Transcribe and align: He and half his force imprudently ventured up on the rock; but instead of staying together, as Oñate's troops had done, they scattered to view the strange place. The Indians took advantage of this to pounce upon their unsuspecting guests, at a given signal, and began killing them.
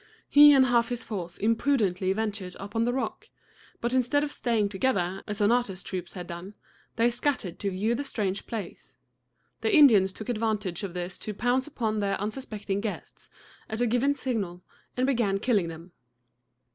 He 0.27 0.51
and 0.51 0.65
half 0.65 0.89
his 0.89 1.03
force 1.03 1.37
imprudently 1.37 2.11
ventured 2.11 2.55
up 2.59 2.75
on 2.75 2.85
the 2.85 2.91
rock; 2.91 3.29
but 3.81 3.93
instead 3.93 4.23
of 4.23 4.31
staying 4.31 4.69
together, 4.69 5.21
as 5.27 5.41
Oñate's 5.41 5.83
troops 5.83 6.13
had 6.13 6.25
done, 6.25 6.55
they 6.95 7.11
scattered 7.11 7.59
to 7.59 7.69
view 7.69 7.93
the 7.93 8.03
strange 8.03 8.47
place. 8.47 8.97
The 9.59 9.75
Indians 9.77 10.11
took 10.11 10.27
advantage 10.29 10.81
of 10.81 10.95
this 10.95 11.19
to 11.19 11.35
pounce 11.35 11.67
upon 11.67 11.99
their 11.99 12.19
unsuspecting 12.19 12.81
guests, 12.81 13.29
at 13.69 13.79
a 13.79 13.85
given 13.85 14.15
signal, 14.15 14.63
and 14.97 15.05
began 15.05 15.37
killing 15.37 15.67
them. 15.67 15.91